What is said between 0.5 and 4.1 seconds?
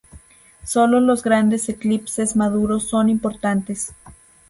Solo los grandes eclipses maduros son importantes.